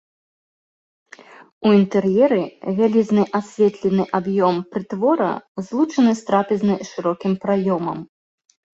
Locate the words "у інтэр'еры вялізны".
1.67-3.23